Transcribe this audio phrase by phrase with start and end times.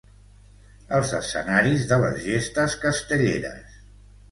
[0.99, 3.81] Els escenaris de les gestes castelleres.